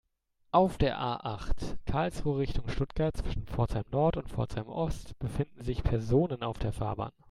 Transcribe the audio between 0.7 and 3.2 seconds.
der A-acht, Karlsruhe Richtung Stuttgart,